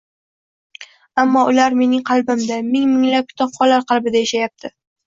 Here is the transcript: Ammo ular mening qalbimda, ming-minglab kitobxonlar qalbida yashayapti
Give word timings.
Ammo 1.25 1.43
ular 1.51 1.77
mening 1.83 2.03
qalbimda, 2.09 2.59
ming-minglab 2.73 3.33
kitobxonlar 3.35 3.89
qalbida 3.95 4.27
yashayapti 4.27 4.79